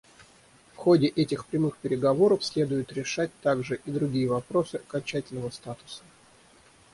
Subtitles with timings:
[0.73, 6.01] В ходе этих прямых переговоров следует решать также и другие вопросы окончательного статуса.